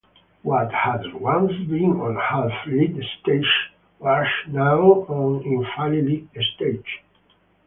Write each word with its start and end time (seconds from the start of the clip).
What 0.41 0.73
had 0.73 1.13
once 1.13 1.51
been 1.69 2.01
on 2.01 2.15
half-lit 2.15 3.05
stages 3.19 3.45
was 3.99 4.25
now 4.47 4.81
on 5.03 5.43
in 5.43 5.63
fully 5.77 6.01
lit 6.01 6.43
stages. 6.55 7.03